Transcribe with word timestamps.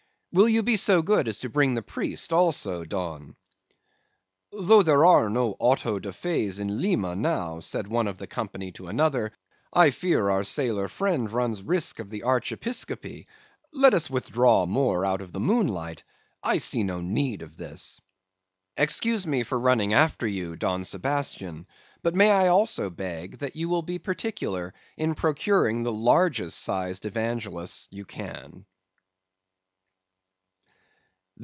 "'Will 0.33 0.47
you 0.47 0.63
be 0.63 0.77
so 0.77 1.01
good 1.01 1.27
as 1.27 1.39
to 1.39 1.49
bring 1.49 1.73
the 1.73 1.81
priest 1.81 2.31
also, 2.31 2.85
Don?' 2.85 3.35
"'Though 4.53 4.81
there 4.81 5.03
are 5.05 5.29
no 5.29 5.57
Auto 5.59 5.99
da 5.99 6.11
Fés 6.11 6.57
in 6.57 6.81
Lima 6.81 7.17
now,' 7.17 7.59
said 7.59 7.85
one 7.85 8.07
of 8.07 8.17
the 8.17 8.27
company 8.27 8.71
to 8.71 8.87
another; 8.87 9.33
'I 9.73 9.89
fear 9.91 10.29
our 10.29 10.45
sailor 10.45 10.87
friend 10.87 11.29
runs 11.29 11.61
risk 11.61 11.99
of 11.99 12.09
the 12.09 12.23
archiepiscopacy. 12.23 13.27
Let 13.73 13.93
us 13.93 14.09
withdraw 14.09 14.65
more 14.65 15.05
out 15.05 15.19
of 15.19 15.33
the 15.33 15.41
moonlight. 15.41 16.03
I 16.41 16.59
see 16.59 16.83
no 16.83 17.01
need 17.01 17.41
of 17.41 17.57
this.' 17.57 17.99
"'Excuse 18.77 19.27
me 19.27 19.43
for 19.43 19.59
running 19.59 19.93
after 19.93 20.25
you, 20.27 20.55
Don 20.55 20.85
Sebastian; 20.85 21.67
but 22.03 22.15
may 22.15 22.31
I 22.31 22.47
also 22.47 22.89
beg 22.89 23.39
that 23.39 23.57
you 23.57 23.67
will 23.67 23.81
be 23.81 23.99
particular 23.99 24.73
in 24.95 25.13
procuring 25.13 25.83
the 25.83 25.91
largest 25.91 26.57
sized 26.59 27.05
Evangelists 27.05 27.89
you 27.91 28.05
can. 28.05 28.65